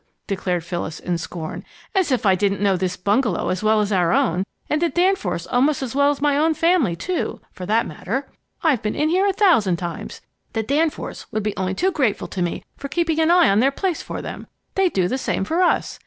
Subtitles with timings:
[0.25, 1.63] declared Phyllis, in scorn.
[1.93, 5.45] "As if I didn't know this bungalow as well as our own, and the Danforths
[5.45, 8.27] almost as well as my own family, too, for that matter.
[8.63, 10.21] I've been in here a thousand times.
[10.53, 13.69] The Danforths would be only too grateful to me for keeping an eye on their
[13.69, 14.47] place for them.
[14.73, 15.99] They'd do the same for us.